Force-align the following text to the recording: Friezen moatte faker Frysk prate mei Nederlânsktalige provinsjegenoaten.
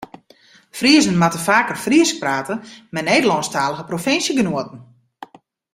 Friezen 0.77 1.17
moatte 1.21 1.41
faker 1.47 1.77
Frysk 1.85 2.15
prate 2.23 2.55
mei 2.93 3.03
Nederlânsktalige 3.09 3.83
provinsjegenoaten. 3.91 4.79